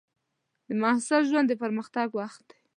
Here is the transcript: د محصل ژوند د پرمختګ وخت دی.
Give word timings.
د 0.67 0.69
محصل 0.81 1.21
ژوند 1.29 1.47
د 1.49 1.53
پرمختګ 1.61 2.07
وخت 2.19 2.41
دی. 2.49 2.59